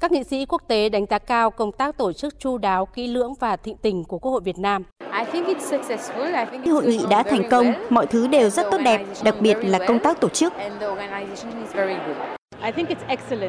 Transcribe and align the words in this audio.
Các 0.00 0.12
nghị 0.12 0.24
sĩ 0.24 0.46
quốc 0.46 0.62
tế 0.68 0.88
đánh 0.88 1.06
giá 1.10 1.18
cao 1.18 1.50
công 1.50 1.72
tác 1.72 1.96
tổ 1.96 2.12
chức 2.12 2.38
chu 2.38 2.58
đáo, 2.58 2.86
kỹ 2.86 3.06
lưỡng 3.06 3.34
và 3.40 3.56
thịnh 3.56 3.76
tình 3.76 4.04
của 4.04 4.18
Quốc 4.18 4.32
hội 4.32 4.40
Việt 4.44 4.58
Nam. 4.58 4.84
Hội 6.66 6.86
nghị 6.86 7.00
đã 7.10 7.22
thành 7.22 7.42
công, 7.50 7.72
mọi 7.90 8.06
thứ 8.06 8.26
đều 8.26 8.50
rất 8.50 8.66
tốt 8.70 8.78
đẹp, 8.84 9.00
đặc 9.24 9.34
biệt 9.40 9.56
là 9.62 9.78
công 9.88 9.98
tác 9.98 10.20
tổ 10.20 10.28
chức. 10.28 10.52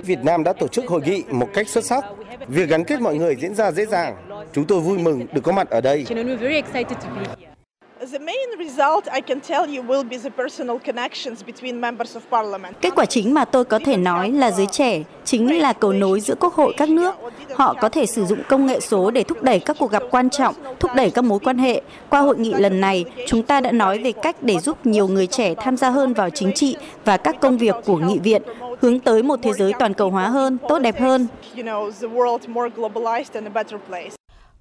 Việt 0.04 0.20
Nam 0.24 0.44
đã 0.44 0.54
tổ 0.54 0.68
chức 0.68 0.88
hội 0.88 1.02
nghị 1.06 1.24
một 1.32 1.50
cách 1.54 1.70
xuất 1.70 1.86
sắc. 1.86 2.06
Việc 2.48 2.70
gắn 2.70 2.84
kết 2.84 3.02
mọi 3.02 3.16
người 3.16 3.36
diễn 3.36 3.56
ra 3.56 3.72
dễ 3.72 3.86
dàng. 3.86 4.16
Chúng 4.54 4.66
tôi 4.66 4.80
vui 4.80 4.98
mừng 4.98 5.26
được 5.34 5.42
có 5.44 5.52
mặt 5.52 5.70
ở 5.70 5.82
đây. 5.82 6.06
Kết 12.82 12.96
quả 12.96 13.06
chính 13.06 13.34
mà 13.34 13.46
tôi 13.46 13.66
có 13.66 13.80
thể 13.86 13.98
nói 13.98 14.32
là 14.32 14.52
giới 14.52 14.66
trẻ 14.66 15.04
chính 15.26 15.60
là 15.60 15.74
cầu 15.74 15.94
nối 15.94 16.20
giữa 16.20 16.36
quốc 16.40 16.54
hội 16.54 16.74
các 16.78 16.90
nước. 16.90 17.16
Họ 17.56 17.76
có 17.82 17.90
thể 17.90 18.06
sử 18.06 18.26
dụng 18.26 18.40
công 18.50 18.66
nghệ 18.66 18.80
số 18.80 19.12
để 19.12 19.24
thúc 19.24 19.44
đẩy 19.44 19.60
các 19.60 19.76
cuộc 19.80 19.92
gặp 19.92 20.04
quan 20.12 20.30
trọng, 20.30 20.56
thúc 20.80 20.92
đẩy 20.96 21.12
các 21.12 21.22
mối 21.22 21.40
quan 21.40 21.58
hệ. 21.58 21.82
Qua 22.10 22.20
hội 22.20 22.38
nghị 22.38 22.54
lần 22.54 22.82
này, 22.82 23.06
chúng 23.28 23.44
ta 23.44 23.62
đã 23.62 23.72
nói 23.72 24.00
về 24.00 24.12
cách 24.12 24.36
để 24.42 24.60
giúp 24.60 24.86
nhiều 24.86 25.08
người 25.08 25.28
trẻ 25.28 25.56
tham 25.56 25.78
gia 25.78 25.90
hơn 25.90 26.14
vào 26.14 26.30
chính 26.30 26.54
trị 26.54 26.76
và 27.06 27.18
các 27.18 27.36
công 27.42 27.58
việc 27.58 27.76
của 27.86 27.98
nghị 27.98 28.20
viện, 28.20 28.42
hướng 28.82 29.00
tới 29.00 29.24
một 29.24 29.40
thế 29.42 29.54
giới 29.54 29.72
toàn 29.80 29.94
cầu 29.94 30.10
hóa 30.10 30.28
hơn, 30.28 30.58
tốt 30.70 30.80
đẹp 30.80 31.00
hơn. 31.00 31.28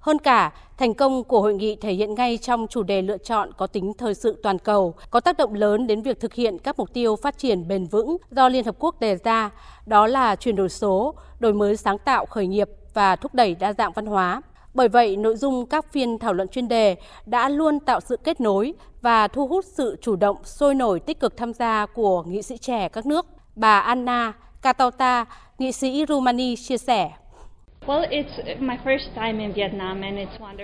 Hơn 0.09 0.19
cả, 0.19 0.51
thành 0.77 0.93
công 0.93 1.23
của 1.23 1.41
hội 1.41 1.53
nghị 1.53 1.75
thể 1.75 1.93
hiện 1.93 2.15
ngay 2.15 2.37
trong 2.37 2.67
chủ 2.67 2.83
đề 2.83 3.01
lựa 3.01 3.17
chọn 3.17 3.51
có 3.57 3.67
tính 3.67 3.93
thời 3.97 4.13
sự 4.13 4.39
toàn 4.43 4.59
cầu, 4.59 4.93
có 5.09 5.19
tác 5.19 5.37
động 5.37 5.53
lớn 5.53 5.87
đến 5.87 6.01
việc 6.01 6.19
thực 6.19 6.33
hiện 6.33 6.59
các 6.59 6.79
mục 6.79 6.93
tiêu 6.93 7.15
phát 7.15 7.37
triển 7.37 7.67
bền 7.67 7.85
vững 7.85 8.17
do 8.31 8.49
Liên 8.49 8.65
Hợp 8.65 8.75
Quốc 8.79 8.99
đề 8.99 9.15
ra, 9.23 9.49
đó 9.85 10.07
là 10.07 10.35
chuyển 10.35 10.55
đổi 10.55 10.69
số, 10.69 11.15
đổi 11.39 11.53
mới 11.53 11.77
sáng 11.77 11.97
tạo 11.97 12.25
khởi 12.25 12.47
nghiệp 12.47 12.69
và 12.93 13.15
thúc 13.15 13.33
đẩy 13.33 13.55
đa 13.55 13.73
dạng 13.73 13.91
văn 13.91 14.05
hóa. 14.05 14.41
Bởi 14.73 14.87
vậy, 14.87 15.15
nội 15.17 15.35
dung 15.35 15.65
các 15.65 15.91
phiên 15.91 16.19
thảo 16.19 16.33
luận 16.33 16.47
chuyên 16.47 16.67
đề 16.67 16.95
đã 17.25 17.49
luôn 17.49 17.79
tạo 17.79 17.99
sự 17.99 18.17
kết 18.17 18.41
nối 18.41 18.73
và 19.01 19.27
thu 19.27 19.47
hút 19.47 19.65
sự 19.65 19.97
chủ 20.01 20.15
động, 20.15 20.37
sôi 20.43 20.75
nổi 20.75 20.99
tích 20.99 21.19
cực 21.19 21.37
tham 21.37 21.53
gia 21.53 21.85
của 21.85 22.23
nghị 22.23 22.41
sĩ 22.41 22.57
trẻ 22.57 22.89
các 22.89 23.05
nước. 23.05 23.25
Bà 23.55 23.79
Anna 23.79 24.33
Katauta, 24.61 25.25
nghị 25.59 25.71
sĩ 25.71 26.05
Rumani 26.07 26.55
chia 26.55 26.77
sẻ. 26.77 27.11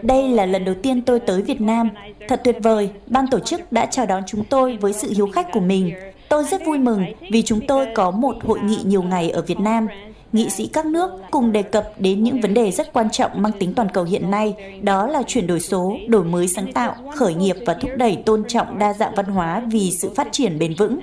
Đây 0.03 0.29
là 0.29 0.45
lần 0.45 0.65
đầu 0.65 0.75
tiên 0.83 1.01
tôi 1.01 1.19
tới 1.19 1.41
Việt 1.41 1.61
Nam. 1.61 1.89
Thật 2.27 2.41
tuyệt 2.43 2.57
vời, 2.63 2.89
ban 3.07 3.25
tổ 3.31 3.39
chức 3.39 3.71
đã 3.71 3.85
chào 3.85 4.05
đón 4.05 4.23
chúng 4.27 4.43
tôi 4.43 4.77
với 4.77 4.93
sự 4.93 5.13
hiếu 5.15 5.27
khách 5.27 5.51
của 5.51 5.59
mình. 5.59 5.93
Tôi 6.29 6.43
rất 6.43 6.65
vui 6.65 6.77
mừng 6.77 7.05
vì 7.31 7.41
chúng 7.41 7.67
tôi 7.67 7.87
có 7.95 8.11
một 8.11 8.35
hội 8.45 8.59
nghị 8.59 8.77
nhiều 8.85 9.03
ngày 9.03 9.29
ở 9.29 9.41
Việt 9.41 9.59
Nam. 9.59 9.87
Nghị 10.31 10.49
sĩ 10.49 10.69
các 10.73 10.85
nước 10.85 11.11
cùng 11.31 11.51
đề 11.51 11.61
cập 11.61 11.91
đến 11.99 12.23
những 12.23 12.41
vấn 12.41 12.53
đề 12.53 12.71
rất 12.71 12.93
quan 12.93 13.09
trọng 13.09 13.31
mang 13.41 13.51
tính 13.59 13.73
toàn 13.73 13.87
cầu 13.93 14.03
hiện 14.03 14.31
nay, 14.31 14.53
đó 14.81 15.07
là 15.07 15.23
chuyển 15.27 15.47
đổi 15.47 15.59
số, 15.59 15.97
đổi 16.07 16.23
mới 16.23 16.47
sáng 16.47 16.73
tạo, 16.73 16.95
khởi 17.15 17.33
nghiệp 17.33 17.55
và 17.65 17.73
thúc 17.73 17.91
đẩy 17.97 18.17
tôn 18.25 18.43
trọng 18.47 18.79
đa 18.79 18.93
dạng 18.93 19.15
văn 19.15 19.25
hóa 19.25 19.61
vì 19.71 19.91
sự 19.91 20.09
phát 20.15 20.27
triển 20.31 20.59
bền 20.59 20.73
vững. 20.73 20.99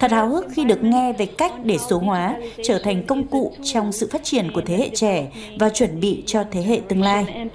Thật 0.00 0.10
háo 0.10 0.28
hức 0.28 0.46
khi 0.52 0.64
được 0.64 0.82
nghe 0.82 1.12
về 1.12 1.26
cách 1.26 1.52
để 1.64 1.78
số 1.78 1.98
hóa 1.98 2.36
trở 2.64 2.78
thành 2.78 3.06
công 3.06 3.26
cụ 3.26 3.52
trong 3.62 3.92
sự 3.92 4.08
phát 4.12 4.24
triển 4.24 4.52
của 4.54 4.60
thế 4.66 4.76
hệ 4.76 4.88
trẻ 4.88 5.30
và 5.60 5.68
chuẩn 5.68 6.00
bị 6.00 6.22
cho 6.26 6.44
thế 6.50 6.62
hệ 6.62 6.80
tương 6.88 7.02
lai. 7.02 7.48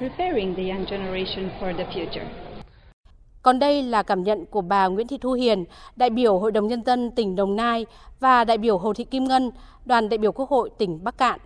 Còn 3.41 3.59
đây 3.59 3.83
là 3.83 4.03
cảm 4.03 4.23
nhận 4.23 4.45
của 4.45 4.61
bà 4.61 4.87
Nguyễn 4.87 5.07
Thị 5.07 5.17
Thu 5.21 5.31
Hiền, 5.31 5.65
đại 5.95 6.09
biểu 6.09 6.39
Hội 6.39 6.51
đồng 6.51 6.67
Nhân 6.67 6.83
dân 6.85 7.11
tỉnh 7.11 7.35
Đồng 7.35 7.55
Nai 7.55 7.85
và 8.19 8.43
đại 8.43 8.57
biểu 8.57 8.77
Hồ 8.77 8.93
Thị 8.93 9.03
Kim 9.03 9.23
Ngân, 9.23 9.51
đoàn 9.85 10.09
đại 10.09 10.17
biểu 10.17 10.31
Quốc 10.31 10.49
hội 10.49 10.69
tỉnh 10.77 11.03
Bắc 11.03 11.17
Cạn. 11.17 11.39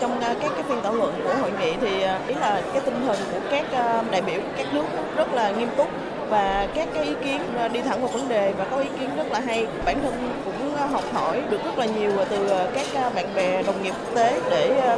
Trong 0.00 0.18
các 0.20 0.36
cái 0.40 0.62
phiên 0.68 0.78
thảo 0.82 0.94
luận 0.94 1.14
của 1.24 1.34
hội 1.40 1.50
nghị 1.60 1.72
thì 1.80 1.88
ý 2.28 2.34
là 2.34 2.62
cái 2.72 2.82
tinh 2.84 2.94
thần 3.06 3.16
của 3.32 3.40
các 3.50 3.66
đại 4.10 4.22
biểu 4.22 4.40
của 4.40 4.52
các 4.56 4.74
nước 4.74 4.84
rất 5.16 5.34
là 5.34 5.50
nghiêm 5.50 5.68
túc 5.76 5.88
và 6.28 6.68
các 6.74 6.88
cái 6.94 7.04
ý 7.04 7.14
kiến 7.24 7.40
à, 7.58 7.68
đi 7.68 7.80
thẳng 7.80 8.00
vào 8.00 8.08
vấn 8.08 8.28
đề 8.28 8.52
và 8.58 8.64
có 8.70 8.76
ý 8.76 8.88
kiến 9.00 9.10
rất 9.16 9.32
là 9.32 9.40
hay. 9.40 9.66
Bản 9.84 10.02
thân 10.02 10.30
cũng 10.44 10.76
à, 10.76 10.86
học 10.86 11.04
hỏi 11.12 11.42
được 11.50 11.64
rất 11.64 11.78
là 11.78 11.86
nhiều 11.86 12.10
à, 12.18 12.24
từ 12.30 12.48
các 12.74 13.14
bạn 13.14 13.34
bè 13.34 13.62
đồng 13.62 13.82
nghiệp 13.82 13.94
quốc 14.04 14.14
tế 14.14 14.40
để 14.50 14.96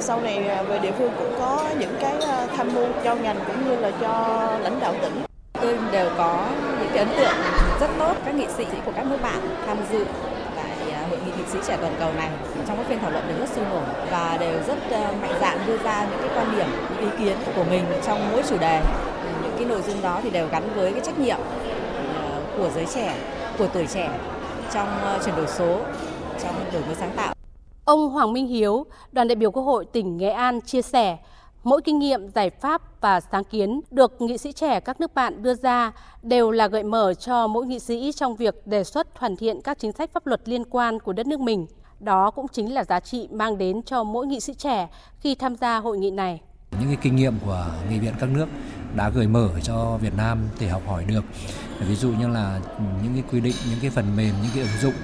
sau 0.00 0.20
này 0.20 0.48
về 0.68 0.78
địa 0.78 0.92
phương 0.98 1.10
cũng 1.18 1.34
có 1.38 1.64
những 1.78 1.94
cái 2.00 2.14
tham 2.56 2.68
mưu 2.74 2.86
cho 3.04 3.14
ngành 3.14 3.36
cũng 3.46 3.68
như 3.68 3.76
là 3.76 3.90
cho 4.00 4.42
lãnh 4.62 4.80
đạo 4.80 4.94
tỉnh. 5.02 5.22
Tôi 5.62 5.78
đều 5.92 6.10
có 6.18 6.46
những 6.80 6.88
cái 6.94 6.98
ấn 6.98 7.08
tượng 7.16 7.36
rất 7.80 7.90
tốt 7.98 8.14
các 8.24 8.34
nghị 8.34 8.46
sĩ 8.56 8.64
của 8.84 8.92
các 8.96 9.06
nước 9.06 9.16
bạn 9.22 9.56
tham 9.66 9.76
dự 9.92 10.04
tại 10.56 10.94
hội 11.10 11.18
nghị 11.26 11.32
nghị 11.36 11.44
sĩ 11.52 11.58
trẻ 11.68 11.76
toàn 11.80 11.94
cầu 12.00 12.12
này 12.16 12.28
trong 12.68 12.76
các 12.76 12.86
phiên 12.88 12.98
thảo 12.98 13.10
luận 13.10 13.24
đều 13.28 13.38
rất 13.38 13.48
sôi 13.56 13.64
nổi 13.70 13.82
và 14.10 14.36
đều 14.40 14.58
rất 14.66 14.76
mạnh 15.22 15.34
dạn 15.40 15.58
đưa 15.66 15.78
ra 15.78 16.06
những 16.10 16.20
cái 16.20 16.38
quan 16.38 16.56
điểm, 16.56 16.66
những 16.90 17.10
ý 17.10 17.24
kiến 17.24 17.36
của 17.56 17.64
mình 17.70 17.84
trong 18.06 18.30
mỗi 18.32 18.42
chủ 18.48 18.58
đề 18.58 18.80
cái 19.60 19.68
nội 19.68 19.82
dung 19.82 20.02
đó 20.02 20.20
thì 20.22 20.30
đều 20.30 20.48
gắn 20.52 20.62
với 20.74 20.92
cái 20.92 21.00
trách 21.00 21.18
nhiệm 21.18 21.36
ờ, 22.14 22.42
của 22.56 22.70
giới 22.74 22.86
trẻ, 22.94 23.16
của 23.58 23.66
tuổi 23.74 23.86
trẻ 23.86 24.18
trong 24.72 24.88
ờ, 25.02 25.18
chuyển 25.24 25.36
đổi 25.36 25.46
số, 25.46 25.80
trong 26.42 26.54
đổi 26.72 26.82
mới 26.86 26.94
sáng 26.94 27.12
tạo. 27.16 27.34
Ông 27.84 28.10
Hoàng 28.10 28.32
Minh 28.32 28.46
Hiếu, 28.46 28.86
đoàn 29.12 29.28
đại 29.28 29.36
biểu 29.36 29.50
Quốc 29.50 29.62
hội 29.62 29.84
tỉnh 29.84 30.16
Nghệ 30.16 30.28
An 30.28 30.60
chia 30.60 30.82
sẻ, 30.82 31.18
mỗi 31.62 31.82
kinh 31.82 31.98
nghiệm, 31.98 32.28
giải 32.28 32.50
pháp 32.50 33.00
và 33.00 33.20
sáng 33.20 33.44
kiến 33.44 33.80
được 33.90 34.20
nghị 34.20 34.38
sĩ 34.38 34.52
trẻ 34.52 34.80
các 34.80 35.00
nước 35.00 35.14
bạn 35.14 35.42
đưa 35.42 35.54
ra 35.54 35.92
đều 36.22 36.50
là 36.50 36.68
gợi 36.68 36.82
mở 36.82 37.14
cho 37.14 37.46
mỗi 37.46 37.66
nghị 37.66 37.78
sĩ 37.78 38.12
trong 38.12 38.36
việc 38.36 38.66
đề 38.66 38.84
xuất 38.84 39.18
hoàn 39.18 39.36
thiện 39.36 39.60
các 39.60 39.78
chính 39.78 39.92
sách 39.92 40.10
pháp 40.12 40.26
luật 40.26 40.48
liên 40.48 40.64
quan 40.70 41.00
của 41.00 41.12
đất 41.12 41.26
nước 41.26 41.40
mình. 41.40 41.66
Đó 42.00 42.30
cũng 42.30 42.48
chính 42.48 42.74
là 42.74 42.84
giá 42.84 43.00
trị 43.00 43.28
mang 43.30 43.58
đến 43.58 43.82
cho 43.82 44.04
mỗi 44.04 44.26
nghị 44.26 44.40
sĩ 44.40 44.54
trẻ 44.54 44.88
khi 45.20 45.34
tham 45.34 45.56
gia 45.56 45.78
hội 45.78 45.98
nghị 45.98 46.10
này. 46.10 46.40
Những 46.78 46.88
cái 46.88 46.98
kinh 47.02 47.16
nghiệm 47.16 47.38
của 47.38 47.66
nghị 47.90 47.98
viện 47.98 48.14
các 48.20 48.28
nước 48.28 48.48
đã 48.94 49.08
gửi 49.08 49.26
mở 49.26 49.48
cho 49.62 49.96
Việt 49.96 50.16
Nam 50.16 50.38
để 50.60 50.68
học 50.68 50.82
hỏi 50.86 51.04
được. 51.04 51.24
Ví 51.80 51.94
dụ 51.94 52.12
như 52.12 52.28
là 52.28 52.60
những 53.02 53.14
cái 53.14 53.22
quy 53.32 53.40
định, 53.40 53.54
những 53.70 53.78
cái 53.80 53.90
phần 53.90 54.16
mềm, 54.16 54.34
những 54.42 54.50
cái 54.54 54.62
ứng 54.62 54.80
dụng 54.80 54.94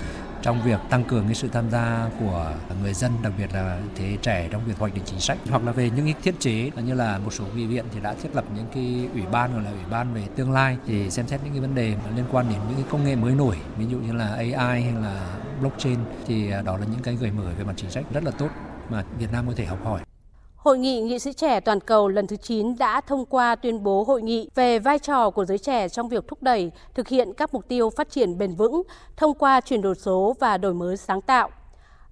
trong 0.43 0.63
việc 0.63 0.81
tăng 0.91 1.05
cường 1.05 1.25
cái 1.25 1.35
sự 1.35 1.49
tham 1.53 1.71
gia 1.71 2.11
của 2.21 2.53
người 2.83 2.95
dân 2.95 3.13
đặc 3.23 3.33
biệt 3.39 3.53
là 3.53 3.81
thế 3.97 4.19
trẻ 4.23 4.49
trong 4.51 4.65
việc 4.67 4.79
hoạch 4.79 4.95
định 4.95 5.05
chính 5.07 5.21
sách 5.21 5.39
hoặc 5.51 5.65
là 5.65 5.73
về 5.73 5.91
những 5.91 6.05
cái 6.05 6.15
thiết 6.23 6.41
chế 6.41 6.71
như 6.85 6.95
là 6.95 7.19
một 7.19 7.33
số 7.33 7.45
nghị 7.55 7.67
viện 7.67 7.85
thì 7.95 8.01
đã 8.01 8.15
thiết 8.23 8.29
lập 8.35 8.45
những 8.57 8.67
cái 8.75 9.09
ủy 9.15 9.23
ban 9.33 9.55
gọi 9.55 9.65
là 9.65 9.71
ủy 9.71 9.85
ban 9.91 10.15
về 10.15 10.23
tương 10.37 10.53
lai 10.53 10.77
thì 10.87 11.11
xem 11.11 11.27
xét 11.27 11.41
những 11.45 11.53
cái 11.53 11.61
vấn 11.61 11.75
đề 11.75 11.97
liên 12.17 12.25
quan 12.33 12.49
đến 12.49 12.59
những 12.69 12.77
cái 12.77 12.85
công 12.91 13.05
nghệ 13.05 13.17
mới 13.17 13.35
nổi 13.35 13.57
ví 13.79 13.87
dụ 13.87 13.99
như 13.99 14.13
là 14.13 14.29
AI 14.29 14.83
hay 14.83 14.93
là 15.03 15.39
blockchain 15.61 15.99
thì 16.27 16.51
à, 16.51 16.63
đó 16.63 16.77
là 16.77 16.87
những 16.91 17.03
cái 17.03 17.15
gợi 17.15 17.31
mở 17.31 17.45
về 17.59 17.65
mặt 17.65 17.75
chính 17.77 17.91
sách 17.91 18.05
rất 18.13 18.25
là 18.25 18.31
tốt 18.31 18.49
mà 18.91 19.05
Việt 19.19 19.33
Nam 19.33 19.47
có 19.47 19.53
thể 19.57 19.65
học 19.65 19.79
hỏi. 19.85 20.01
Hội 20.67 20.79
nghị 20.79 21.01
nghị 21.01 21.19
sĩ 21.19 21.33
trẻ 21.33 21.61
toàn 21.61 21.81
cầu 21.81 22.09
lần 22.09 22.27
thứ 22.27 22.37
9 22.37 22.79
đã 22.79 23.01
thông 23.01 23.25
qua 23.27 23.55
tuyên 23.55 23.83
bố 23.83 24.05
hội 24.05 24.23
nghị 24.23 24.51
về 24.55 24.79
vai 24.79 24.99
trò 24.99 25.31
của 25.31 25.45
giới 25.45 25.59
trẻ 25.59 25.89
trong 25.89 26.09
việc 26.09 26.29
thúc 26.29 26.43
đẩy, 26.43 26.71
thực 26.95 27.09
hiện 27.09 27.33
các 27.33 27.55
mục 27.55 27.69
tiêu 27.69 27.91
phát 27.91 28.11
triển 28.11 28.39
bền 28.39 28.55
vững 28.55 28.83
thông 29.17 29.35
qua 29.35 29.61
chuyển 29.61 29.83
đổi 29.83 29.95
số 29.95 30.37
và 30.41 30.59
đổi 30.59 30.75
mới 30.75 30.97
sáng 30.97 31.21
tạo. 31.21 31.51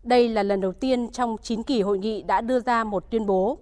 Đây 0.03 0.29
là 0.29 0.43
lần 0.43 0.61
đầu 0.61 0.73
tiên 0.73 1.09
trong 1.13 1.37
9 1.43 1.63
kỳ 1.63 1.83
hội 1.83 1.99
nghị 1.99 2.23
đã 2.23 2.41
đưa 2.41 2.61
ra 2.61 2.85
một 2.85 3.11
tuyên 3.11 3.27
bố. 3.27 3.59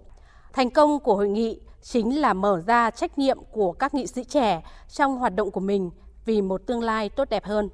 Thành 0.53 0.69
công 0.69 0.99
của 0.99 1.15
hội 1.15 1.29
nghị 1.29 1.59
chính 1.81 2.21
là 2.21 2.33
mở 2.33 2.61
ra 2.67 2.89
trách 2.89 3.17
nhiệm 3.17 3.37
của 3.51 3.71
các 3.71 3.93
nghị 3.93 4.07
sĩ 4.07 4.23
trẻ 4.23 4.63
trong 4.89 5.17
hoạt 5.17 5.35
động 5.35 5.51
của 5.51 5.59
mình 5.59 5.89
vì 6.25 6.41
một 6.41 6.61
tương 6.67 6.81
lai 6.81 7.09
tốt 7.09 7.29
đẹp 7.29 7.45
hơn. 7.45 7.69